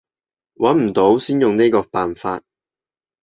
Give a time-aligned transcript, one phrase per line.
[0.55, 2.41] 揾唔到先用呢個辦法